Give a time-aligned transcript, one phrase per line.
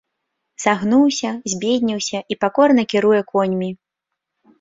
[0.63, 3.69] Сагнуўся, збедніўся і пакорна кіруе коньмі.